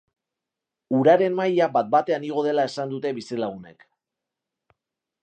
Uraren 0.99 1.35
maila 1.41 1.67
bat-batean 1.75 2.25
igo 2.31 2.45
dela 2.47 2.65
esan 2.71 2.95
dute 2.97 3.13
bizilagunek. 3.19 3.87